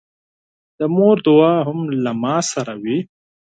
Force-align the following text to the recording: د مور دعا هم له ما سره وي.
د 0.79 0.81
مور 0.95 1.17
دعا 1.27 1.55
هم 1.67 1.79
له 2.03 2.11
ما 2.21 2.37
سره 2.51 2.73
وي. 2.83 2.97